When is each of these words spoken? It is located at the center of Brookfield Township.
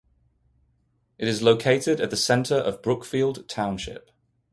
It 1.19 1.27
is 1.27 1.43
located 1.43 2.01
at 2.01 2.09
the 2.09 2.17
center 2.17 2.55
of 2.55 2.81
Brookfield 2.81 3.47
Township. 3.47 4.09